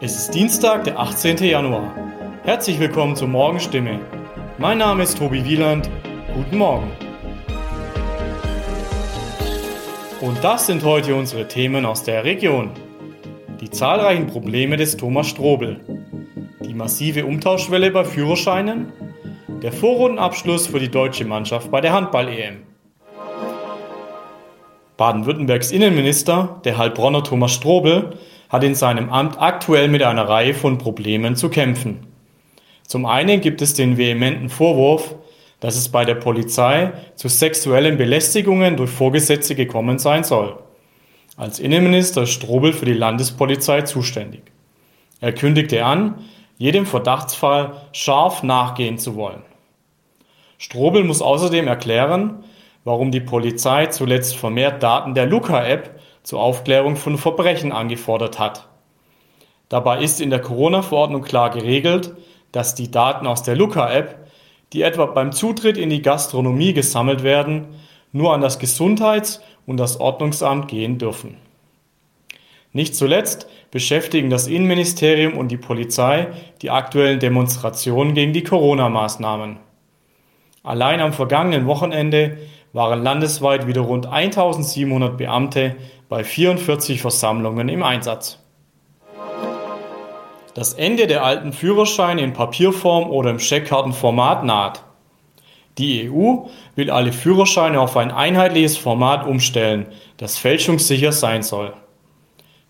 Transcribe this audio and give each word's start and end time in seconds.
Es 0.00 0.16
ist 0.16 0.34
Dienstag, 0.34 0.84
der 0.84 0.98
18. 0.98 1.38
Januar. 1.38 1.94
Herzlich 2.42 2.80
willkommen 2.80 3.16
zur 3.16 3.28
Morgenstimme. 3.28 4.00
Mein 4.58 4.78
Name 4.78 5.02
ist 5.02 5.18
Tobi 5.18 5.44
Wieland. 5.44 5.88
Guten 6.34 6.58
Morgen. 6.58 6.90
Und 10.20 10.42
das 10.42 10.66
sind 10.66 10.84
heute 10.84 11.14
unsere 11.14 11.48
Themen 11.48 11.84
aus 11.84 12.02
der 12.04 12.24
Region. 12.24 12.70
Die 13.60 13.70
zahlreichen 13.70 14.26
Probleme 14.26 14.76
des 14.76 14.96
Thomas 14.96 15.28
Strobel, 15.28 15.80
die 16.64 16.74
massive 16.74 17.24
Umtauschwelle 17.26 17.90
bei 17.90 18.04
Führerscheinen, 18.04 18.92
der 19.62 19.72
Vorrundenabschluss 19.72 20.66
für 20.66 20.80
die 20.80 20.90
deutsche 20.90 21.24
Mannschaft 21.24 21.70
bei 21.70 21.80
der 21.80 21.92
Handball-EM. 21.92 22.62
Baden-Württembergs 24.96 25.72
Innenminister, 25.72 26.60
der 26.64 26.78
Heilbronner 26.78 27.24
Thomas 27.24 27.52
Strobel, 27.52 28.10
hat 28.52 28.62
in 28.62 28.74
seinem 28.74 29.08
Amt 29.08 29.40
aktuell 29.40 29.88
mit 29.88 30.02
einer 30.02 30.28
Reihe 30.28 30.52
von 30.52 30.76
Problemen 30.76 31.36
zu 31.36 31.48
kämpfen. 31.48 32.06
Zum 32.86 33.06
einen 33.06 33.40
gibt 33.40 33.62
es 33.62 33.72
den 33.72 33.96
vehementen 33.96 34.50
Vorwurf, 34.50 35.14
dass 35.60 35.76
es 35.76 35.88
bei 35.88 36.04
der 36.04 36.16
Polizei 36.16 36.92
zu 37.14 37.28
sexuellen 37.28 37.96
Belästigungen 37.96 38.76
durch 38.76 38.90
Vorgesetzte 38.90 39.54
gekommen 39.54 39.98
sein 39.98 40.22
soll. 40.22 40.58
Als 41.36 41.60
Innenminister 41.60 42.24
ist 42.24 42.32
Strobel 42.32 42.74
für 42.74 42.84
die 42.84 42.92
Landespolizei 42.92 43.82
zuständig. 43.82 44.42
Er 45.20 45.32
kündigte 45.32 45.86
an, 45.86 46.16
jedem 46.58 46.84
Verdachtsfall 46.84 47.72
scharf 47.92 48.42
nachgehen 48.42 48.98
zu 48.98 49.16
wollen. 49.16 49.42
Strobel 50.58 51.04
muss 51.04 51.22
außerdem 51.22 51.68
erklären, 51.68 52.44
warum 52.84 53.12
die 53.12 53.20
Polizei 53.20 53.86
zuletzt 53.86 54.36
vermehrt 54.36 54.82
Daten 54.82 55.14
der 55.14 55.24
Luca-App 55.24 56.01
zur 56.22 56.40
Aufklärung 56.40 56.96
von 56.96 57.18
Verbrechen 57.18 57.72
angefordert 57.72 58.38
hat. 58.38 58.68
Dabei 59.68 60.02
ist 60.02 60.20
in 60.20 60.30
der 60.30 60.40
Corona-Verordnung 60.40 61.22
klar 61.22 61.50
geregelt, 61.50 62.14
dass 62.52 62.74
die 62.74 62.90
Daten 62.90 63.26
aus 63.26 63.42
der 63.42 63.56
Luca-App, 63.56 64.26
die 64.72 64.82
etwa 64.82 65.06
beim 65.06 65.32
Zutritt 65.32 65.76
in 65.76 65.90
die 65.90 66.02
Gastronomie 66.02 66.74
gesammelt 66.74 67.22
werden, 67.22 67.68
nur 68.12 68.34
an 68.34 68.42
das 68.42 68.58
Gesundheits- 68.58 69.40
und 69.66 69.78
das 69.78 69.98
Ordnungsamt 69.98 70.68
gehen 70.68 70.98
dürfen. 70.98 71.36
Nicht 72.72 72.94
zuletzt 72.94 73.48
beschäftigen 73.70 74.30
das 74.30 74.46
Innenministerium 74.46 75.36
und 75.36 75.48
die 75.48 75.56
Polizei 75.56 76.28
die 76.62 76.70
aktuellen 76.70 77.20
Demonstrationen 77.20 78.14
gegen 78.14 78.32
die 78.32 78.44
Corona-Maßnahmen. 78.44 79.58
Allein 80.62 81.00
am 81.00 81.12
vergangenen 81.12 81.66
Wochenende 81.66 82.38
waren 82.72 83.02
landesweit 83.02 83.66
wieder 83.66 83.82
rund 83.82 84.06
1700 84.06 85.16
Beamte 85.16 85.76
bei 86.08 86.24
44 86.24 87.00
Versammlungen 87.00 87.68
im 87.68 87.82
Einsatz. 87.82 88.38
Das 90.54 90.74
Ende 90.74 91.06
der 91.06 91.24
alten 91.24 91.52
Führerscheine 91.52 92.22
in 92.22 92.34
Papierform 92.34 93.10
oder 93.10 93.30
im 93.30 93.38
Scheckkartenformat 93.38 94.44
naht. 94.44 94.84
Die 95.78 96.10
EU 96.10 96.48
will 96.74 96.90
alle 96.90 97.12
Führerscheine 97.12 97.80
auf 97.80 97.96
ein 97.96 98.10
einheitliches 98.10 98.76
Format 98.76 99.26
umstellen, 99.26 99.86
das 100.18 100.36
fälschungssicher 100.36 101.12
sein 101.12 101.42
soll. 101.42 101.72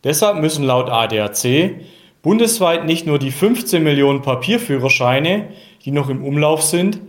Deshalb 0.04 0.38
müssen 0.38 0.64
laut 0.64 0.88
ADAC 0.88 1.80
bundesweit 2.22 2.84
nicht 2.84 3.06
nur 3.06 3.18
die 3.18 3.32
15 3.32 3.82
Millionen 3.82 4.22
Papierführerscheine, 4.22 5.48
die 5.84 5.90
noch 5.90 6.08
im 6.08 6.24
Umlauf 6.24 6.62
sind, 6.62 7.00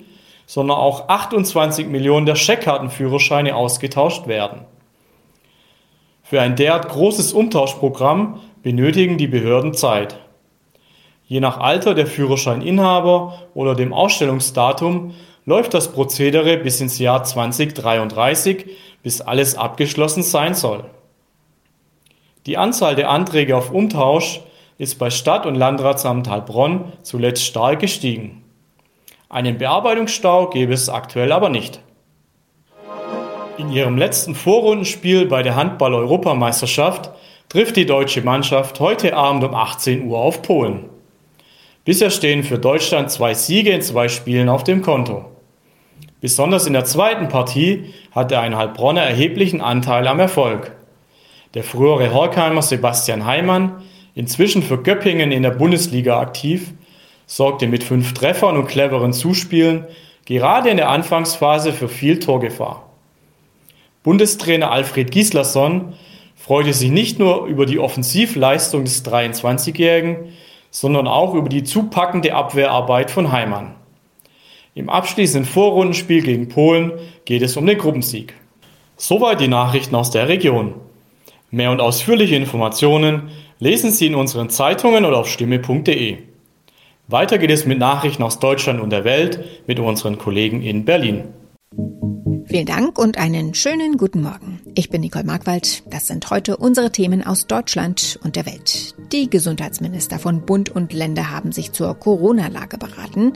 sondern 0.45 0.77
auch 0.77 1.09
28 1.09 1.87
Millionen 1.87 2.25
der 2.25 2.35
Scheckkartenführerscheine 2.35 3.55
ausgetauscht 3.55 4.27
werden. 4.27 4.61
Für 6.23 6.41
ein 6.41 6.55
derart 6.55 6.89
großes 6.89 7.33
Umtauschprogramm 7.33 8.39
benötigen 8.63 9.17
die 9.17 9.27
Behörden 9.27 9.73
Zeit. 9.73 10.19
Je 11.25 11.39
nach 11.39 11.59
Alter 11.59 11.95
der 11.95 12.07
Führerscheininhaber 12.07 13.41
oder 13.53 13.75
dem 13.75 13.93
Ausstellungsdatum 13.93 15.13
läuft 15.45 15.73
das 15.73 15.91
Prozedere 15.91 16.57
bis 16.57 16.79
ins 16.81 16.99
Jahr 16.99 17.23
2033, 17.23 18.65
bis 19.01 19.21
alles 19.21 19.55
abgeschlossen 19.55 20.23
sein 20.23 20.53
soll. 20.53 20.85
Die 22.45 22.57
Anzahl 22.57 22.95
der 22.95 23.09
Anträge 23.09 23.55
auf 23.55 23.71
Umtausch 23.71 24.41
ist 24.77 24.99
bei 24.99 25.09
Stadt- 25.09 25.45
und 25.45 25.55
Landratsamt 25.55 26.29
Heilbronn 26.29 26.91
zuletzt 27.01 27.45
stark 27.45 27.79
gestiegen. 27.79 28.42
Einen 29.33 29.57
Bearbeitungsstau 29.57 30.51
gäbe 30.51 30.73
es 30.73 30.89
aktuell 30.89 31.31
aber 31.31 31.49
nicht. 31.49 31.79
In 33.57 33.71
ihrem 33.71 33.97
letzten 33.97 34.35
Vorrundenspiel 34.35 35.25
bei 35.25 35.41
der 35.41 35.55
Handball-Europameisterschaft 35.55 37.09
trifft 37.49 37.75
die 37.75 37.87
deutsche 37.87 38.21
Mannschaft 38.21 38.79
heute 38.79 39.15
Abend 39.15 39.43
um 39.43 39.55
18 39.55 40.05
Uhr 40.05 40.19
auf 40.19 40.43
Polen. 40.43 40.85
Bisher 41.83 42.11
stehen 42.11 42.43
für 42.43 42.59
Deutschland 42.59 43.09
zwei 43.09 43.33
Siege 43.33 43.71
in 43.71 43.81
zwei 43.81 44.07
Spielen 44.07 44.49
auf 44.49 44.63
dem 44.63 44.83
Konto. 44.83 45.25
Besonders 46.21 46.67
in 46.67 46.73
der 46.73 46.85
zweiten 46.85 47.27
Partie 47.27 47.91
hatte 48.11 48.39
ein 48.39 48.55
Heilbronner 48.55 49.01
erheblichen 49.01 49.61
Anteil 49.61 50.07
am 50.07 50.19
Erfolg. 50.19 50.73
Der 51.55 51.63
frühere 51.63 52.13
Horkheimer 52.13 52.61
Sebastian 52.61 53.25
Heimann, 53.25 53.81
inzwischen 54.13 54.61
für 54.61 54.77
Göppingen 54.77 55.31
in 55.31 55.41
der 55.41 55.49
Bundesliga 55.49 56.19
aktiv, 56.19 56.75
sorgte 57.35 57.65
mit 57.65 57.83
fünf 57.83 58.13
Treffern 58.13 58.57
und 58.57 58.67
cleveren 58.67 59.11
Zuspielen 59.11 59.87
gerade 60.25 60.69
in 60.69 60.77
der 60.77 60.89
Anfangsphase 60.89 61.73
für 61.73 61.89
viel 61.89 62.19
Torgefahr. 62.19 62.87
Bundestrainer 64.03 64.71
Alfred 64.71 65.09
Gislason 65.09 65.93
freute 66.35 66.73
sich 66.73 66.91
nicht 66.91 67.17
nur 67.17 67.47
über 67.47 67.65
die 67.65 67.79
Offensivleistung 67.79 68.83
des 68.83 69.03
23-Jährigen, 69.03 70.33
sondern 70.69 71.07
auch 71.07 71.33
über 71.33 71.49
die 71.49 71.63
zupackende 71.63 72.35
Abwehrarbeit 72.35 73.09
von 73.09 73.31
Heimann. 73.31 73.73
Im 74.75 74.89
abschließenden 74.89 75.49
Vorrundenspiel 75.49 76.21
gegen 76.21 76.49
Polen 76.49 76.91
geht 77.25 77.41
es 77.41 77.57
um 77.57 77.65
den 77.65 77.79
Gruppensieg. 77.79 78.35
Soweit 78.95 79.41
die 79.41 79.47
Nachrichten 79.47 79.95
aus 79.95 80.11
der 80.11 80.27
Region. 80.27 80.75
Mehr 81.49 81.71
und 81.71 81.81
ausführliche 81.81 82.35
Informationen 82.35 83.31
lesen 83.57 83.89
Sie 83.89 84.05
in 84.05 84.15
unseren 84.15 84.51
Zeitungen 84.51 85.03
oder 85.03 85.17
auf 85.17 85.29
stimme.de. 85.29 86.32
Weiter 87.07 87.37
geht 87.37 87.51
es 87.51 87.65
mit 87.65 87.79
Nachrichten 87.79 88.23
aus 88.23 88.39
Deutschland 88.39 88.79
und 88.79 88.89
der 88.89 89.03
Welt 89.03 89.43
mit 89.67 89.79
unseren 89.79 90.17
Kollegen 90.17 90.61
in 90.61 90.85
Berlin. 90.85 91.25
Vielen 92.45 92.65
Dank 92.65 92.97
und 92.97 93.17
einen 93.17 93.53
schönen 93.53 93.97
guten 93.97 94.21
Morgen. 94.21 94.61
Ich 94.75 94.89
bin 94.89 95.01
Nicole 95.01 95.25
Markwald. 95.25 95.83
Das 95.91 96.07
sind 96.07 96.29
heute 96.29 96.55
unsere 96.57 96.91
Themen 96.91 97.25
aus 97.25 97.47
Deutschland 97.47 98.19
und 98.23 98.35
der 98.35 98.45
Welt. 98.45 98.95
Die 99.11 99.29
Gesundheitsminister 99.29 100.19
von 100.19 100.45
Bund 100.45 100.69
und 100.69 100.93
Länder 100.93 101.31
haben 101.31 101.51
sich 101.51 101.71
zur 101.71 101.93
Corona-Lage 101.95 102.77
beraten. 102.77 103.33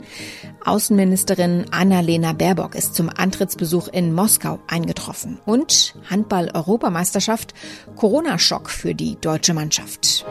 Außenministerin 0.64 1.66
Annalena 1.70 2.32
Baerbock 2.32 2.74
ist 2.74 2.94
zum 2.94 3.10
Antrittsbesuch 3.10 3.88
in 3.88 4.14
Moskau 4.14 4.60
eingetroffen. 4.66 5.38
Und 5.44 5.94
Handball-Europameisterschaft, 6.08 7.54
Corona-Schock 7.96 8.70
für 8.70 8.94
die 8.94 9.16
deutsche 9.20 9.52
Mannschaft. 9.52 10.24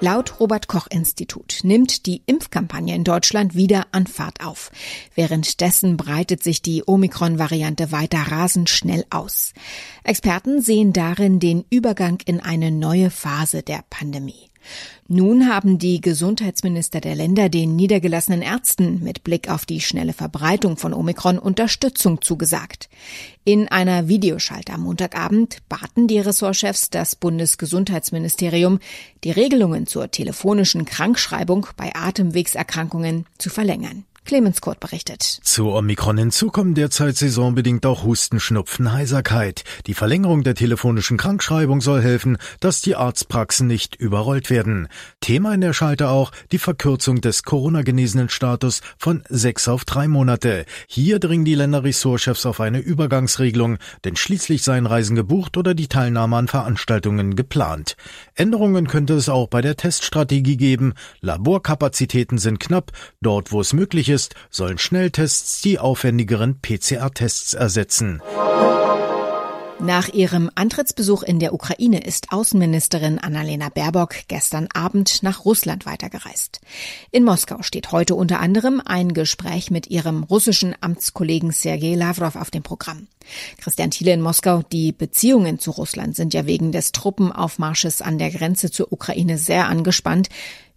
Laut 0.00 0.38
Robert 0.40 0.68
Koch 0.68 0.86
Institut 0.90 1.60
nimmt 1.62 2.06
die 2.06 2.22
Impfkampagne 2.26 2.94
in 2.94 3.04
Deutschland 3.04 3.54
wieder 3.54 3.86
an 3.92 4.06
Fahrt 4.06 4.44
auf. 4.44 4.70
Währenddessen 5.14 5.96
breitet 5.96 6.42
sich 6.42 6.60
die 6.60 6.82
Omikron-Variante 6.84 7.90
weiter 7.92 8.18
rasend 8.18 8.68
schnell 8.68 9.04
aus. 9.10 9.54
Experten 10.02 10.60
sehen 10.60 10.92
darin 10.92 11.40
den 11.40 11.64
Übergang 11.70 12.18
in 12.26 12.40
eine 12.40 12.70
neue 12.70 13.10
Phase 13.10 13.62
der 13.62 13.84
Pandemie. 13.88 14.50
Nun 15.06 15.48
haben 15.48 15.78
die 15.78 16.00
Gesundheitsminister 16.00 17.00
der 17.00 17.14
Länder 17.14 17.48
den 17.48 17.76
niedergelassenen 17.76 18.40
Ärzten 18.40 19.02
mit 19.02 19.22
Blick 19.22 19.50
auf 19.50 19.66
die 19.66 19.80
schnelle 19.80 20.14
Verbreitung 20.14 20.76
von 20.76 20.94
Omikron 20.94 21.38
Unterstützung 21.38 22.22
zugesagt. 22.22 22.88
In 23.44 23.68
einer 23.68 24.08
Videoschalte 24.08 24.72
am 24.72 24.82
Montagabend 24.82 25.58
baten 25.68 26.08
die 26.08 26.18
Ressortchefs 26.18 26.88
das 26.88 27.16
Bundesgesundheitsministerium, 27.16 28.78
die 29.24 29.30
Regelungen 29.30 29.86
zur 29.86 30.10
telefonischen 30.10 30.86
Krankschreibung 30.86 31.66
bei 31.76 31.94
Atemwegserkrankungen 31.94 33.26
zu 33.36 33.50
verlängern. 33.50 34.04
Clemens 34.24 34.62
Kurt 34.62 34.80
berichtet. 34.80 35.22
Zu 35.22 35.72
Omikron 35.72 36.16
hinzu 36.16 36.50
derzeit 36.54 37.16
saisonbedingt 37.16 37.84
auch 37.84 38.04
Husten, 38.04 38.40
Schnupfen, 38.40 38.92
Heiserkeit. 38.92 39.64
Die 39.86 39.92
Verlängerung 39.92 40.42
der 40.44 40.54
telefonischen 40.54 41.18
Krankschreibung 41.18 41.82
soll 41.82 42.00
helfen, 42.00 42.38
dass 42.60 42.80
die 42.80 42.96
Arztpraxen 42.96 43.66
nicht 43.66 43.96
überrollt 43.96 44.48
werden. 44.48 44.88
Thema 45.20 45.52
in 45.52 45.60
der 45.60 45.74
Schalte 45.74 46.08
auch 46.08 46.32
die 46.52 46.58
Verkürzung 46.58 47.20
des 47.20 47.42
Corona-genesenen 47.42 48.30
Status 48.30 48.80
von 48.96 49.24
sechs 49.28 49.68
auf 49.68 49.84
drei 49.84 50.08
Monate. 50.08 50.64
Hier 50.86 51.18
dringen 51.18 51.44
die 51.44 51.54
Länderressortchefs 51.54 52.46
auf 52.46 52.60
eine 52.60 52.78
Übergangsregelung, 52.78 53.76
denn 54.04 54.16
schließlich 54.16 54.62
seien 54.62 54.86
Reisen 54.86 55.16
gebucht 55.16 55.58
oder 55.58 55.74
die 55.74 55.88
Teilnahme 55.88 56.36
an 56.36 56.48
Veranstaltungen 56.48 57.36
geplant. 57.36 57.96
Änderungen 58.34 58.86
könnte 58.86 59.14
es 59.14 59.28
auch 59.28 59.48
bei 59.48 59.60
der 59.60 59.76
Teststrategie 59.76 60.56
geben. 60.56 60.94
Laborkapazitäten 61.20 62.38
sind 62.38 62.58
knapp. 62.58 62.92
Dort, 63.20 63.52
wo 63.52 63.60
es 63.60 63.74
möglich 63.74 64.08
ist, 64.14 64.34
sollen 64.48 64.78
Schnelltests 64.78 65.60
die 65.60 65.78
aufwendigeren 65.78 66.60
PCR-Tests 66.60 67.54
ersetzen. 67.54 68.22
Nach 69.80 70.08
ihrem 70.08 70.50
Antrittsbesuch 70.54 71.22
in 71.22 71.40
der 71.40 71.52
Ukraine 71.52 72.02
ist 72.02 72.32
Außenministerin 72.32 73.18
Annalena 73.18 73.68
Baerbock 73.68 74.14
gestern 74.28 74.68
Abend 74.72 75.22
nach 75.22 75.44
Russland 75.44 75.84
weitergereist. 75.84 76.60
In 77.10 77.24
Moskau 77.24 77.60
steht 77.60 77.92
heute 77.92 78.14
unter 78.14 78.40
anderem 78.40 78.80
ein 78.82 79.12
Gespräch 79.12 79.70
mit 79.70 79.88
ihrem 79.88 80.22
russischen 80.22 80.74
Amtskollegen 80.80 81.50
Sergei 81.50 81.96
Lavrov 81.96 82.36
auf 82.36 82.50
dem 82.50 82.62
Programm. 82.62 83.08
Christian 83.58 83.90
Thiele 83.90 84.14
in 84.14 84.22
Moskau, 84.22 84.62
die 84.62 84.92
Beziehungen 84.92 85.58
zu 85.58 85.72
Russland 85.72 86.16
sind 86.16 86.32
ja 86.32 86.46
wegen 86.46 86.72
des 86.72 86.92
Truppenaufmarsches 86.92 88.00
an 88.00 88.18
der 88.18 88.30
Grenze 88.30 88.70
zur 88.70 88.90
Ukraine 88.90 89.36
sehr 89.36 89.68
angespannt. 89.68 90.28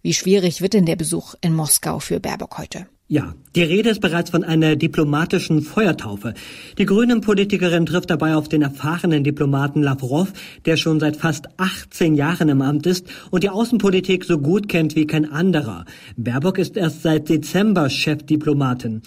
Wie 0.02 0.12
schwierig 0.12 0.60
wird 0.60 0.74
denn 0.74 0.86
der 0.86 0.96
Besuch 0.96 1.34
in 1.40 1.54
Moskau 1.54 1.98
für 1.98 2.20
Baerbock 2.20 2.58
heute? 2.58 2.86
Ja, 3.10 3.34
die 3.56 3.62
Rede 3.62 3.88
ist 3.88 4.02
bereits 4.02 4.28
von 4.28 4.44
einer 4.44 4.76
diplomatischen 4.76 5.62
Feuertaufe. 5.62 6.34
Die 6.76 6.84
Grünen-Politikerin 6.84 7.86
trifft 7.86 8.10
dabei 8.10 8.34
auf 8.34 8.50
den 8.50 8.60
erfahrenen 8.60 9.24
Diplomaten 9.24 9.82
Lavrov, 9.82 10.30
der 10.66 10.76
schon 10.76 11.00
seit 11.00 11.16
fast 11.16 11.48
18 11.56 12.14
Jahren 12.16 12.50
im 12.50 12.60
Amt 12.60 12.86
ist 12.86 13.06
und 13.30 13.44
die 13.44 13.48
Außenpolitik 13.48 14.24
so 14.24 14.36
gut 14.36 14.68
kennt 14.68 14.94
wie 14.94 15.06
kein 15.06 15.32
anderer. 15.32 15.86
Baerbock 16.18 16.58
ist 16.58 16.76
erst 16.76 17.02
seit 17.02 17.30
Dezember 17.30 17.88
Chefdiplomatin. 17.88 19.00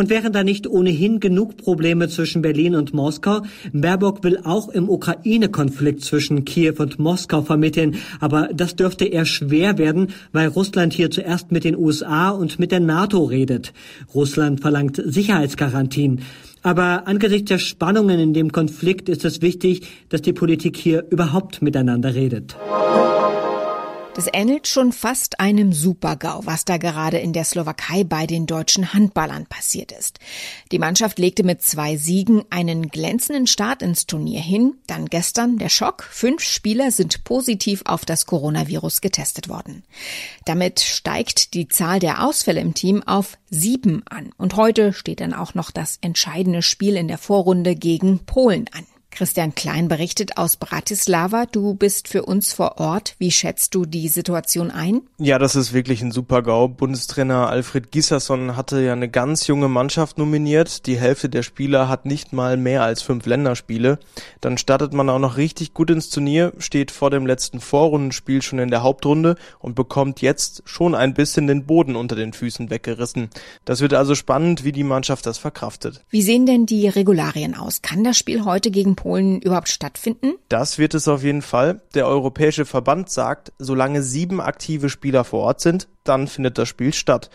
Und 0.00 0.08
wären 0.08 0.32
da 0.32 0.42
nicht 0.44 0.66
ohnehin 0.66 1.20
genug 1.20 1.58
Probleme 1.58 2.08
zwischen 2.08 2.40
Berlin 2.40 2.74
und 2.74 2.94
Moskau? 2.94 3.42
Baerbock 3.74 4.24
will 4.24 4.38
auch 4.44 4.70
im 4.70 4.88
Ukraine-Konflikt 4.88 6.02
zwischen 6.02 6.46
Kiew 6.46 6.76
und 6.78 6.98
Moskau 6.98 7.42
vermitteln. 7.42 7.96
Aber 8.18 8.48
das 8.54 8.76
dürfte 8.76 9.04
eher 9.04 9.26
schwer 9.26 9.76
werden, 9.76 10.08
weil 10.32 10.48
Russland 10.48 10.94
hier 10.94 11.10
zuerst 11.10 11.52
mit 11.52 11.64
den 11.64 11.76
USA 11.76 12.30
und 12.30 12.58
mit 12.58 12.72
der 12.72 12.80
NATO 12.80 13.24
redet. 13.24 13.74
Russland 14.14 14.60
verlangt 14.62 15.02
Sicherheitsgarantien. 15.04 16.22
Aber 16.62 17.06
angesichts 17.06 17.50
der 17.50 17.58
Spannungen 17.58 18.18
in 18.18 18.32
dem 18.32 18.52
Konflikt 18.52 19.10
ist 19.10 19.26
es 19.26 19.42
wichtig, 19.42 19.86
dass 20.08 20.22
die 20.22 20.32
Politik 20.32 20.78
hier 20.78 21.04
überhaupt 21.10 21.60
miteinander 21.60 22.14
redet. 22.14 22.56
Das 24.14 24.28
ähnelt 24.32 24.66
schon 24.66 24.92
fast 24.92 25.38
einem 25.38 25.72
Supergau, 25.72 26.40
was 26.44 26.64
da 26.64 26.78
gerade 26.78 27.18
in 27.18 27.32
der 27.32 27.44
Slowakei 27.44 28.02
bei 28.02 28.26
den 28.26 28.46
deutschen 28.46 28.92
Handballern 28.92 29.46
passiert 29.46 29.92
ist. 29.92 30.18
Die 30.72 30.80
Mannschaft 30.80 31.20
legte 31.20 31.44
mit 31.44 31.62
zwei 31.62 31.96
Siegen 31.96 32.44
einen 32.50 32.88
glänzenden 32.88 33.46
Start 33.46 33.82
ins 33.82 34.06
Turnier 34.06 34.40
hin. 34.40 34.74
Dann 34.88 35.06
gestern 35.06 35.58
der 35.58 35.68
Schock. 35.68 36.02
Fünf 36.10 36.42
Spieler 36.42 36.90
sind 36.90 37.22
positiv 37.22 37.82
auf 37.86 38.04
das 38.04 38.26
Coronavirus 38.26 39.00
getestet 39.00 39.48
worden. 39.48 39.84
Damit 40.44 40.80
steigt 40.80 41.54
die 41.54 41.68
Zahl 41.68 42.00
der 42.00 42.24
Ausfälle 42.24 42.60
im 42.60 42.74
Team 42.74 43.04
auf 43.04 43.38
sieben 43.48 44.02
an. 44.08 44.32
Und 44.36 44.56
heute 44.56 44.92
steht 44.92 45.20
dann 45.20 45.34
auch 45.34 45.54
noch 45.54 45.70
das 45.70 45.98
entscheidende 46.00 46.62
Spiel 46.62 46.96
in 46.96 47.06
der 47.06 47.18
Vorrunde 47.18 47.76
gegen 47.76 48.18
Polen 48.26 48.66
an. 48.72 48.84
Christian 49.10 49.54
Klein 49.54 49.88
berichtet 49.88 50.36
aus 50.36 50.56
Bratislava. 50.56 51.46
Du 51.46 51.74
bist 51.74 52.08
für 52.08 52.22
uns 52.24 52.52
vor 52.52 52.78
Ort. 52.78 53.14
Wie 53.18 53.30
schätzt 53.30 53.74
du 53.74 53.84
die 53.84 54.08
Situation 54.08 54.70
ein? 54.70 55.02
Ja, 55.18 55.38
das 55.38 55.56
ist 55.56 55.72
wirklich 55.72 56.00
ein 56.00 56.12
super 56.12 56.42
GAU. 56.42 56.68
Bundestrainer 56.68 57.48
Alfred 57.48 57.90
Gisserson 57.90 58.56
hatte 58.56 58.80
ja 58.80 58.92
eine 58.92 59.08
ganz 59.08 59.46
junge 59.46 59.68
Mannschaft 59.68 60.18
nominiert. 60.18 60.86
Die 60.86 60.98
Hälfte 60.98 61.28
der 61.28 61.42
Spieler 61.42 61.88
hat 61.88 62.06
nicht 62.06 62.32
mal 62.32 62.56
mehr 62.56 62.82
als 62.82 63.02
fünf 63.02 63.26
Länderspiele. 63.26 63.98
Dann 64.40 64.58
startet 64.58 64.92
man 64.92 65.10
auch 65.10 65.18
noch 65.18 65.36
richtig 65.36 65.74
gut 65.74 65.90
ins 65.90 66.10
Turnier, 66.10 66.52
steht 66.58 66.90
vor 66.90 67.10
dem 67.10 67.26
letzten 67.26 67.60
Vorrundenspiel 67.60 68.42
schon 68.42 68.58
in 68.58 68.70
der 68.70 68.82
Hauptrunde 68.82 69.36
und 69.58 69.74
bekommt 69.74 70.22
jetzt 70.22 70.62
schon 70.64 70.94
ein 70.94 71.14
bisschen 71.14 71.46
den 71.46 71.66
Boden 71.66 71.96
unter 71.96 72.16
den 72.16 72.32
Füßen 72.32 72.70
weggerissen. 72.70 73.30
Das 73.64 73.80
wird 73.80 73.94
also 73.94 74.14
spannend, 74.14 74.64
wie 74.64 74.72
die 74.72 74.84
Mannschaft 74.84 75.26
das 75.26 75.38
verkraftet. 75.38 76.04
Wie 76.10 76.22
sehen 76.22 76.46
denn 76.46 76.66
die 76.66 76.88
Regularien 76.88 77.54
aus? 77.54 77.82
Kann 77.82 78.04
das 78.04 78.16
Spiel 78.16 78.44
heute 78.44 78.70
gegen 78.70 78.96
Polen 79.00 79.40
überhaupt 79.40 79.70
stattfinden? 79.70 80.34
Das 80.50 80.76
wird 80.76 80.92
es 80.92 81.08
auf 81.08 81.22
jeden 81.22 81.40
Fall. 81.40 81.80
Der 81.94 82.06
Europäische 82.06 82.66
Verband 82.66 83.08
sagt, 83.08 83.50
solange 83.58 84.02
sieben 84.02 84.42
aktive 84.42 84.90
Spieler 84.90 85.24
vor 85.24 85.40
Ort 85.40 85.62
sind, 85.62 85.88
dann 86.04 86.28
findet 86.28 86.58
das 86.58 86.68
Spiel 86.68 86.92
statt. 86.92 87.30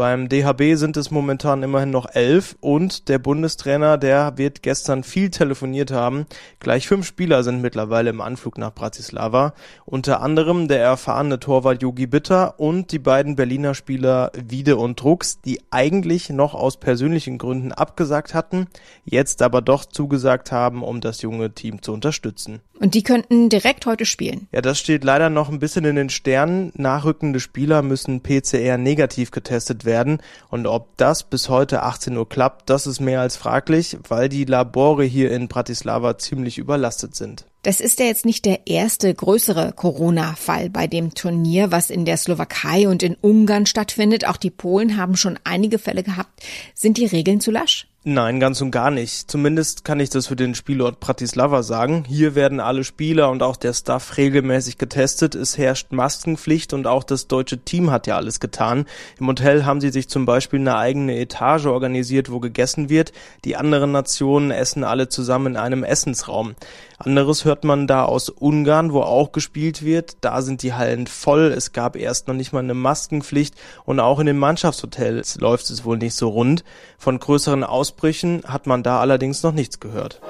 Beim 0.00 0.30
DHB 0.30 0.76
sind 0.76 0.96
es 0.96 1.10
momentan 1.10 1.62
immerhin 1.62 1.90
noch 1.90 2.06
elf 2.14 2.56
und 2.60 3.10
der 3.10 3.18
Bundestrainer, 3.18 3.98
der 3.98 4.38
wird 4.38 4.62
gestern 4.62 5.04
viel 5.04 5.28
telefoniert 5.28 5.90
haben. 5.90 6.24
Gleich 6.58 6.88
fünf 6.88 7.06
Spieler 7.06 7.42
sind 7.42 7.60
mittlerweile 7.60 8.08
im 8.08 8.22
Anflug 8.22 8.56
nach 8.56 8.72
Bratislava. 8.72 9.52
Unter 9.84 10.22
anderem 10.22 10.68
der 10.68 10.80
erfahrene 10.80 11.38
Torwart 11.38 11.82
Yogi 11.82 12.06
Bitter 12.06 12.58
und 12.58 12.92
die 12.92 12.98
beiden 12.98 13.36
Berliner 13.36 13.74
Spieler 13.74 14.32
Wiede 14.34 14.76
und 14.76 15.02
Drucks, 15.02 15.42
die 15.42 15.60
eigentlich 15.70 16.30
noch 16.30 16.54
aus 16.54 16.78
persönlichen 16.78 17.36
Gründen 17.36 17.72
abgesagt 17.72 18.32
hatten, 18.32 18.68
jetzt 19.04 19.42
aber 19.42 19.60
doch 19.60 19.84
zugesagt 19.84 20.50
haben, 20.50 20.82
um 20.82 21.02
das 21.02 21.20
junge 21.20 21.52
Team 21.52 21.82
zu 21.82 21.92
unterstützen. 21.92 22.62
Und 22.78 22.94
die 22.94 23.02
könnten 23.02 23.50
direkt 23.50 23.84
heute 23.84 24.06
spielen. 24.06 24.48
Ja, 24.52 24.62
das 24.62 24.78
steht 24.78 25.04
leider 25.04 25.28
noch 25.28 25.50
ein 25.50 25.58
bisschen 25.58 25.84
in 25.84 25.96
den 25.96 26.08
Sternen. 26.08 26.72
Nachrückende 26.76 27.38
Spieler 27.38 27.82
müssen 27.82 28.22
PCR 28.22 28.78
negativ 28.78 29.30
getestet 29.30 29.84
werden. 29.84 29.89
Und 30.48 30.66
ob 30.66 30.96
das 30.96 31.24
bis 31.24 31.48
heute 31.48 31.82
18 31.82 32.16
Uhr 32.16 32.28
klappt, 32.28 32.70
das 32.70 32.86
ist 32.86 33.00
mehr 33.00 33.20
als 33.20 33.36
fraglich, 33.36 33.98
weil 34.08 34.28
die 34.28 34.44
Labore 34.44 35.04
hier 35.04 35.30
in 35.30 35.48
Bratislava 35.48 36.18
ziemlich 36.18 36.58
überlastet 36.58 37.14
sind. 37.14 37.46
Das 37.62 37.80
ist 37.80 38.00
ja 38.00 38.06
jetzt 38.06 38.24
nicht 38.24 38.46
der 38.46 38.66
erste 38.66 39.12
größere 39.12 39.72
Corona-Fall 39.74 40.70
bei 40.70 40.86
dem 40.86 41.12
Turnier, 41.12 41.70
was 41.70 41.90
in 41.90 42.06
der 42.06 42.16
Slowakei 42.16 42.88
und 42.88 43.02
in 43.02 43.16
Ungarn 43.20 43.66
stattfindet. 43.66 44.26
Auch 44.26 44.38
die 44.38 44.50
Polen 44.50 44.96
haben 44.96 45.14
schon 45.14 45.38
einige 45.44 45.78
Fälle 45.78 46.02
gehabt. 46.02 46.42
Sind 46.74 46.96
die 46.96 47.04
Regeln 47.04 47.40
zu 47.40 47.50
lasch? 47.50 47.86
Nein, 48.02 48.40
ganz 48.40 48.62
und 48.62 48.70
gar 48.70 48.90
nicht. 48.90 49.30
Zumindest 49.30 49.84
kann 49.84 50.00
ich 50.00 50.08
das 50.08 50.28
für 50.28 50.36
den 50.36 50.54
Spielort 50.54 51.00
Bratislava 51.00 51.62
sagen. 51.62 52.04
Hier 52.08 52.34
werden 52.34 52.58
alle 52.58 52.82
Spieler 52.82 53.28
und 53.28 53.42
auch 53.42 53.56
der 53.56 53.74
Staff 53.74 54.16
regelmäßig 54.16 54.78
getestet. 54.78 55.34
Es 55.34 55.58
herrscht 55.58 55.92
Maskenpflicht 55.92 56.72
und 56.72 56.86
auch 56.86 57.04
das 57.04 57.28
deutsche 57.28 57.58
Team 57.58 57.90
hat 57.90 58.06
ja 58.06 58.16
alles 58.16 58.40
getan. 58.40 58.86
Im 59.18 59.26
Hotel 59.26 59.66
haben 59.66 59.82
sie 59.82 59.90
sich 59.90 60.08
zum 60.08 60.24
Beispiel 60.24 60.60
eine 60.60 60.76
eigene 60.76 61.18
Etage 61.18 61.66
organisiert, 61.66 62.32
wo 62.32 62.40
gegessen 62.40 62.88
wird. 62.88 63.12
Die 63.44 63.56
anderen 63.56 63.92
Nationen 63.92 64.50
essen 64.50 64.82
alle 64.82 65.10
zusammen 65.10 65.48
in 65.48 65.56
einem 65.58 65.84
Essensraum. 65.84 66.54
Anderes 67.02 67.46
hört 67.46 67.64
man 67.64 67.86
da 67.86 68.04
aus 68.04 68.28
Ungarn, 68.28 68.92
wo 68.92 69.00
auch 69.00 69.32
gespielt 69.32 69.82
wird. 69.82 70.18
Da 70.20 70.42
sind 70.42 70.62
die 70.62 70.74
Hallen 70.74 71.06
voll. 71.06 71.46
Es 71.56 71.72
gab 71.72 71.96
erst 71.96 72.28
noch 72.28 72.34
nicht 72.34 72.52
mal 72.52 72.58
eine 72.58 72.74
Maskenpflicht 72.74 73.54
und 73.86 74.00
auch 74.00 74.18
in 74.18 74.26
den 74.26 74.36
Mannschaftshotels 74.36 75.40
läuft 75.40 75.70
es 75.70 75.86
wohl 75.86 75.96
nicht 75.96 76.14
so 76.14 76.28
rund. 76.28 76.62
Von 76.98 77.18
größeren 77.18 77.64
Ausbrüchen 77.64 78.42
hat 78.46 78.66
man 78.66 78.82
da 78.82 79.00
allerdings 79.00 79.42
noch 79.42 79.52
nichts 79.52 79.80
gehört. 79.80 80.20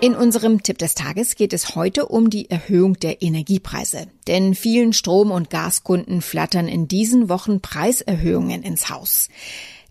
In 0.00 0.16
unserem 0.16 0.62
Tipp 0.62 0.78
des 0.78 0.94
Tages 0.94 1.34
geht 1.34 1.52
es 1.52 1.74
heute 1.74 2.06
um 2.06 2.30
die 2.30 2.48
Erhöhung 2.48 2.94
der 2.94 3.20
Energiepreise. 3.20 4.06
Denn 4.26 4.54
vielen 4.54 4.94
Strom- 4.94 5.32
und 5.32 5.50
Gaskunden 5.50 6.22
flattern 6.22 6.66
in 6.66 6.88
diesen 6.88 7.28
Wochen 7.28 7.60
Preiserhöhungen 7.60 8.62
ins 8.62 8.88
Haus. 8.88 9.28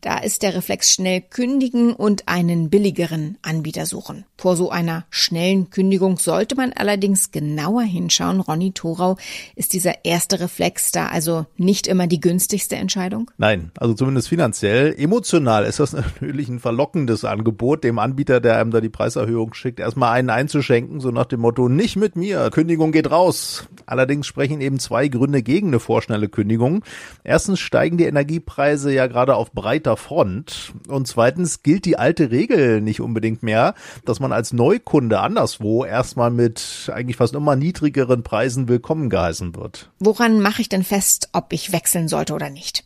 Da 0.01 0.19
ist 0.19 0.43
der 0.43 0.55
Reflex 0.55 0.93
schnell 0.93 1.21
kündigen 1.21 1.93
und 1.93 2.27
einen 2.27 2.69
billigeren 2.69 3.37
Anbieter 3.41 3.85
suchen. 3.85 4.25
Vor 4.37 4.55
so 4.55 4.69
einer 4.69 5.05
schnellen 5.09 5.69
Kündigung 5.69 6.17
sollte 6.17 6.55
man 6.55 6.71
allerdings 6.71 7.31
genauer 7.31 7.81
hinschauen. 7.81 8.39
Ronny 8.39 8.71
Thorau, 8.71 9.17
ist 9.55 9.73
dieser 9.73 10.05
erste 10.05 10.39
Reflex 10.39 10.91
da 10.91 11.07
also 11.07 11.45
nicht 11.57 11.87
immer 11.87 12.07
die 12.07 12.21
günstigste 12.21 12.77
Entscheidung? 12.77 13.29
Nein, 13.37 13.71
also 13.77 13.93
zumindest 13.93 14.29
finanziell. 14.29 14.95
Emotional 14.97 15.65
ist 15.65 15.81
das 15.81 15.91
natürlich 15.93 16.47
ein 16.47 16.59
verlockendes 16.59 17.25
Angebot, 17.25 17.83
dem 17.83 17.99
Anbieter, 17.99 18.39
der 18.39 18.57
einem 18.57 18.71
da 18.71 18.79
die 18.79 18.89
Preiserhöhung 18.89 19.53
schickt, 19.53 19.79
erstmal 19.79 20.13
einen 20.13 20.29
einzuschenken, 20.29 21.01
so 21.01 21.11
nach 21.11 21.25
dem 21.25 21.41
Motto, 21.41 21.67
nicht 21.67 21.97
mit 21.97 22.15
mir, 22.15 22.49
Kündigung 22.51 22.93
geht 22.93 23.11
raus. 23.11 23.67
Allerdings 23.89 24.27
sprechen 24.27 24.61
eben 24.61 24.77
zwei 24.77 25.07
Gründe 25.07 25.41
gegen 25.41 25.69
eine 25.69 25.79
vorschnelle 25.79 26.29
Kündigung. 26.29 26.83
Erstens 27.23 27.59
steigen 27.59 27.97
die 27.97 28.05
Energiepreise 28.05 28.93
ja 28.93 29.07
gerade 29.07 29.35
auf 29.35 29.51
breiter 29.51 29.97
Front. 29.97 30.73
Und 30.87 31.07
zweitens 31.07 31.63
gilt 31.63 31.85
die 31.85 31.97
alte 31.97 32.29
Regel 32.29 32.81
nicht 32.81 33.01
unbedingt 33.01 33.41
mehr, 33.41 33.73
dass 34.05 34.19
man 34.19 34.31
als 34.31 34.53
Neukunde 34.53 35.19
anderswo 35.19 35.85
erstmal 35.85 36.29
mit 36.29 36.91
eigentlich 36.93 37.17
fast 37.17 37.33
immer 37.33 37.55
niedrigeren 37.55 38.21
Preisen 38.21 38.67
willkommen 38.67 39.09
geheißen 39.09 39.55
wird. 39.55 39.89
Woran 39.99 40.39
mache 40.39 40.61
ich 40.61 40.69
denn 40.69 40.83
fest, 40.83 41.29
ob 41.33 41.51
ich 41.51 41.71
wechseln 41.71 42.07
sollte 42.07 42.35
oder 42.35 42.51
nicht? 42.51 42.85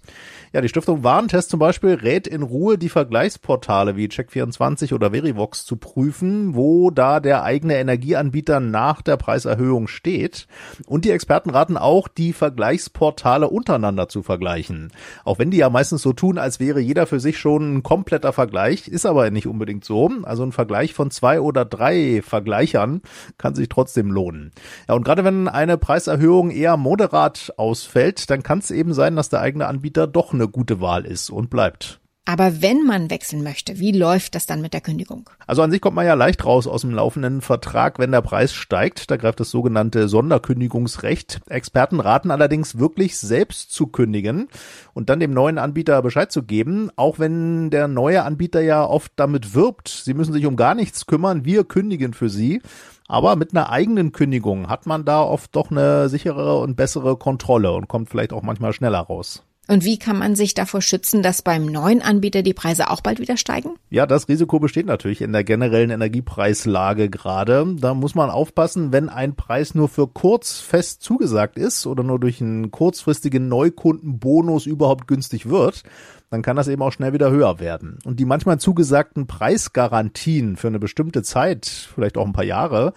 Ja, 0.55 0.61
die 0.61 0.69
Stiftung 0.69 1.03
Warentest 1.03 1.49
zum 1.49 1.59
Beispiel 1.59 1.95
rät 1.95 2.27
in 2.27 2.43
Ruhe, 2.43 2.77
die 2.77 2.89
Vergleichsportale 2.89 3.95
wie 3.95 4.05
Check24 4.05 4.93
oder 4.93 5.09
Verivox 5.09 5.65
zu 5.65 5.77
prüfen, 5.77 6.53
wo 6.53 6.91
da 6.91 7.19
der 7.19 7.41
eigene 7.41 7.75
Energieanbieter 7.77 8.59
nach 8.59 9.01
der 9.01 9.17
Preiserhöhung 9.17 9.87
steht. 9.87 10.45
Und 10.85 11.05
die 11.05 11.09
Experten 11.09 11.49
raten 11.49 11.75
auch, 11.75 12.07
die 12.07 12.33
Vergleichsportale 12.33 13.49
untereinander 13.49 14.09
zu 14.09 14.21
vergleichen. 14.21 14.91
Auch 15.25 15.39
wenn 15.39 15.49
die 15.49 15.57
ja 15.57 15.71
meistens 15.71 16.03
so 16.03 16.13
tun, 16.13 16.37
als 16.37 16.59
wäre 16.59 16.79
jeder 16.79 17.07
für 17.07 17.19
sich 17.19 17.39
schon 17.39 17.77
ein 17.77 17.81
kompletter 17.81 18.31
Vergleich, 18.31 18.87
ist 18.87 19.07
aber 19.07 19.31
nicht 19.31 19.47
unbedingt 19.47 19.83
so. 19.83 20.07
Also 20.21 20.43
ein 20.43 20.51
Vergleich 20.51 20.93
von 20.93 21.09
zwei 21.09 21.41
oder 21.41 21.65
drei 21.65 22.21
Vergleichern 22.21 23.01
kann 23.39 23.55
sich 23.55 23.69
trotzdem 23.69 24.11
lohnen. 24.11 24.51
Ja, 24.87 24.93
und 24.93 25.03
gerade 25.03 25.23
wenn 25.23 25.47
eine 25.47 25.79
Preiserhöhung 25.79 26.51
eher 26.51 26.77
moderat 26.77 27.51
ausfällt, 27.57 28.29
dann 28.29 28.43
kann 28.43 28.59
es 28.59 28.69
eben 28.69 28.93
sein, 28.93 29.15
dass 29.15 29.29
der 29.29 29.41
eigene 29.41 29.65
Anbieter 29.65 30.05
doch 30.05 30.31
eine 30.31 30.42
eine 30.43 30.51
gute 30.51 30.81
Wahl 30.81 31.05
ist 31.05 31.29
und 31.29 31.49
bleibt. 31.49 31.99
Aber 32.25 32.61
wenn 32.61 32.85
man 32.85 33.09
wechseln 33.09 33.43
möchte, 33.43 33.79
wie 33.79 33.91
läuft 33.91 34.35
das 34.35 34.45
dann 34.45 34.61
mit 34.61 34.73
der 34.73 34.79
Kündigung? 34.79 35.29
Also 35.45 35.61
an 35.61 35.71
sich 35.71 35.81
kommt 35.81 35.97
man 35.97 36.05
ja 36.05 36.13
leicht 36.13 36.45
raus 36.45 36.67
aus 36.67 36.81
dem 36.81 36.91
laufenden 36.91 37.41
Vertrag, 37.41 37.99
wenn 37.99 38.13
der 38.13 38.21
Preis 38.21 38.53
steigt. 38.53 39.11
Da 39.11 39.17
greift 39.17 39.41
das 39.41 39.51
sogenannte 39.51 40.07
Sonderkündigungsrecht. 40.07 41.41
Experten 41.49 41.99
raten 41.99 42.31
allerdings 42.31 42.79
wirklich 42.79 43.17
selbst 43.17 43.73
zu 43.73 43.87
kündigen 43.87 44.47
und 44.93 45.09
dann 45.09 45.19
dem 45.19 45.33
neuen 45.33 45.57
Anbieter 45.57 46.01
Bescheid 46.01 46.31
zu 46.31 46.43
geben, 46.43 46.91
auch 46.95 47.19
wenn 47.19 47.69
der 47.71 47.89
neue 47.89 48.23
Anbieter 48.23 48.61
ja 48.61 48.85
oft 48.85 49.11
damit 49.17 49.53
wirbt, 49.53 49.89
sie 49.89 50.13
müssen 50.13 50.31
sich 50.31 50.45
um 50.45 50.55
gar 50.55 50.75
nichts 50.75 51.05
kümmern, 51.05 51.43
wir 51.43 51.65
kündigen 51.65 52.13
für 52.13 52.29
sie. 52.29 52.61
Aber 53.09 53.35
mit 53.35 53.51
einer 53.51 53.69
eigenen 53.69 54.13
Kündigung 54.13 54.69
hat 54.69 54.85
man 54.85 55.03
da 55.03 55.21
oft 55.21 55.53
doch 55.57 55.71
eine 55.71 56.07
sichere 56.07 56.57
und 56.59 56.77
bessere 56.77 57.17
Kontrolle 57.17 57.73
und 57.73 57.89
kommt 57.89 58.09
vielleicht 58.09 58.31
auch 58.31 58.43
manchmal 58.43 58.71
schneller 58.71 58.99
raus. 58.99 59.43
Und 59.67 59.85
wie 59.85 59.97
kann 59.97 60.17
man 60.17 60.35
sich 60.35 60.53
davor 60.53 60.81
schützen, 60.81 61.23
dass 61.23 61.41
beim 61.41 61.65
neuen 61.65 62.01
Anbieter 62.01 62.41
die 62.41 62.53
Preise 62.53 62.89
auch 62.89 62.99
bald 62.99 63.19
wieder 63.19 63.37
steigen? 63.37 63.71
Ja, 63.89 64.05
das 64.05 64.27
Risiko 64.27 64.59
besteht 64.59 64.85
natürlich 64.85 65.21
in 65.21 65.31
der 65.31 65.45
generellen 65.45 65.89
Energiepreislage 65.89 67.09
gerade. 67.09 67.73
Da 67.79 67.93
muss 67.93 68.13
man 68.13 68.29
aufpassen, 68.29 68.91
wenn 68.91 69.07
ein 69.07 69.35
Preis 69.35 69.73
nur 69.73 69.87
für 69.87 70.07
kurz 70.07 70.59
fest 70.59 71.01
zugesagt 71.01 71.57
ist 71.57 71.87
oder 71.87 72.03
nur 72.03 72.19
durch 72.19 72.41
einen 72.41 72.71
kurzfristigen 72.71 73.47
Neukundenbonus 73.47 74.65
überhaupt 74.65 75.07
günstig 75.07 75.47
wird, 75.47 75.83
dann 76.29 76.41
kann 76.41 76.57
das 76.57 76.67
eben 76.67 76.81
auch 76.81 76.91
schnell 76.91 77.13
wieder 77.13 77.31
höher 77.31 77.59
werden. 77.59 77.99
Und 78.03 78.19
die 78.19 78.25
manchmal 78.25 78.59
zugesagten 78.59 79.27
Preisgarantien 79.27 80.57
für 80.57 80.67
eine 80.67 80.79
bestimmte 80.79 81.23
Zeit, 81.23 81.67
vielleicht 81.67 82.17
auch 82.17 82.25
ein 82.25 82.33
paar 82.33 82.43
Jahre, 82.43 82.93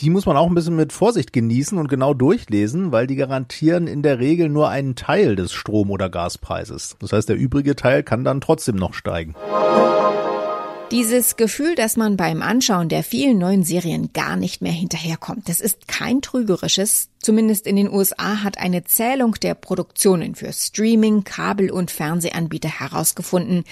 die 0.00 0.10
muss 0.10 0.26
man 0.26 0.36
auch 0.36 0.46
ein 0.46 0.54
bisschen 0.54 0.76
mit 0.76 0.92
Vorsicht 0.92 1.32
genießen 1.32 1.76
und 1.76 1.88
genau 1.88 2.14
durchlesen, 2.14 2.92
weil 2.92 3.08
die 3.08 3.16
garantieren 3.16 3.88
in 3.88 4.02
der 4.02 4.20
Regel 4.20 4.48
nur 4.48 4.68
einen 4.68 4.94
Teil 4.94 5.34
des 5.34 5.52
Strom- 5.52 5.90
oder 5.90 6.08
Gaspreises. 6.08 6.96
Das 7.00 7.12
heißt, 7.12 7.28
der 7.28 7.36
übrige 7.36 7.74
Teil 7.74 8.04
kann 8.04 8.22
dann 8.22 8.40
trotzdem 8.40 8.76
noch 8.76 8.94
steigen. 8.94 9.34
Dieses 10.92 11.36
Gefühl, 11.36 11.74
dass 11.74 11.96
man 11.96 12.16
beim 12.16 12.42
Anschauen 12.42 12.88
der 12.88 13.02
vielen 13.02 13.38
neuen 13.38 13.62
Serien 13.62 14.10
gar 14.14 14.36
nicht 14.36 14.62
mehr 14.62 14.72
hinterherkommt, 14.72 15.48
das 15.48 15.60
ist 15.60 15.86
kein 15.88 16.22
trügerisches. 16.22 17.10
Zumindest 17.28 17.66
in 17.66 17.76
den 17.76 17.92
USA 17.92 18.42
hat 18.42 18.56
eine 18.56 18.84
Zählung 18.84 19.34
der 19.34 19.52
Produktionen 19.52 20.34
für 20.34 20.50
Streaming, 20.50 21.24
Kabel- 21.24 21.70
und 21.70 21.90
Fernsehanbieter 21.90 22.80
herausgefunden, 22.80 23.64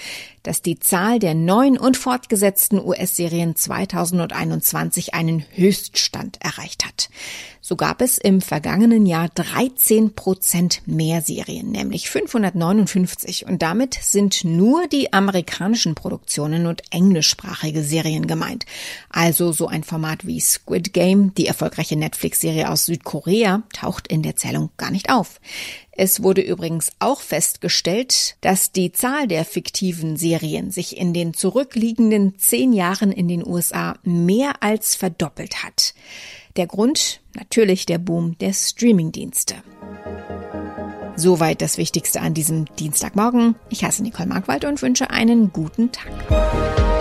dass 0.43 0.61
die 0.61 0.77
Zahl 0.79 1.17
der 1.17 1.33
neuen 1.33 1.79
und 1.79 1.97
fortgesetzten 1.97 2.79
US-Serien 2.79 3.55
2021 3.55 5.15
einen 5.15 5.43
Höchststand 5.55 6.37
erreicht 6.39 6.85
hat. 6.85 7.09
So 7.67 7.75
gab 7.75 8.01
es 8.01 8.17
im 8.17 8.39
vergangenen 8.39 9.05
Jahr 9.05 9.27
13 9.27 10.15
Prozent 10.15 10.83
mehr 10.85 11.21
Serien, 11.21 11.69
nämlich 11.69 12.09
559. 12.09 13.45
Und 13.45 13.61
damit 13.61 13.95
sind 13.95 14.45
nur 14.45 14.87
die 14.87 15.11
amerikanischen 15.11 15.93
Produktionen 15.93 16.65
und 16.65 16.81
englischsprachige 16.91 17.83
Serien 17.83 18.25
gemeint. 18.25 18.65
Also 19.09 19.51
so 19.51 19.67
ein 19.67 19.83
Format 19.83 20.25
wie 20.25 20.39
Squid 20.39 20.93
Game, 20.93 21.33
die 21.33 21.47
erfolgreiche 21.47 21.97
Netflix-Serie 21.97 22.69
aus 22.69 22.85
Südkorea, 22.85 23.46
taucht 23.73 24.07
in 24.07 24.23
der 24.23 24.35
Zählung 24.35 24.69
gar 24.77 24.91
nicht 24.91 25.09
auf. 25.09 25.39
Es 25.91 26.21
wurde 26.21 26.41
übrigens 26.41 26.91
auch 26.99 27.21
festgestellt, 27.21 28.37
dass 28.41 28.71
die 28.71 28.91
Zahl 28.91 29.27
der 29.27 29.45
fiktiven 29.45 30.17
Serien 30.17 30.71
sich 30.71 30.97
in 30.97 31.13
den 31.13 31.33
zurückliegenden 31.33 32.37
zehn 32.37 32.73
Jahren 32.73 33.11
in 33.11 33.27
den 33.27 33.45
USA 33.45 33.97
mehr 34.03 34.61
als 34.61 34.95
verdoppelt 34.95 35.63
hat. 35.63 35.93
Der 36.55 36.67
Grund 36.67 37.21
natürlich 37.35 37.85
der 37.85 37.97
Boom 37.97 38.37
der 38.39 38.53
Streamingdienste. 38.53 39.55
Soweit 41.15 41.61
das 41.61 41.77
Wichtigste 41.77 42.21
an 42.21 42.35
diesem 42.35 42.65
Dienstagmorgen. 42.75 43.55
Ich 43.69 43.83
heiße 43.83 44.03
Nicole 44.03 44.29
Markwald 44.29 44.65
und 44.65 44.81
wünsche 44.83 45.09
einen 45.09 45.51
guten 45.51 45.91
Tag. 45.91 46.96